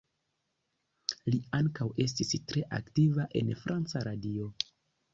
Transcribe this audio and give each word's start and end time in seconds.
Li 1.33 1.41
ankaŭ 1.59 1.87
estis 2.07 2.33
tre 2.53 2.65
aktiva 2.81 3.31
en 3.45 3.57
franca 3.63 4.07
radio. 4.11 4.53